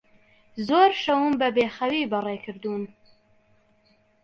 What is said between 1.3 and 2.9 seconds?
بەبێخەوی بەڕێ کردوون.